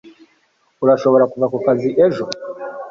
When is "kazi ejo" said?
1.65-2.23